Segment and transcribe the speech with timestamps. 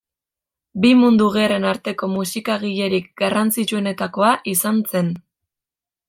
[0.83, 5.13] Bi Mundu Gerren arteko musikagilerik garrantzitsuenetakoa izan zen.